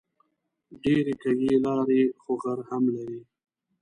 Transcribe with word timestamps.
ډېرې 0.81 1.13
کږې 1.21 1.51
لارې 1.65 2.01
خو 2.21 2.31
غر 2.41 2.59
هم 2.69 2.83
لري 2.95 3.21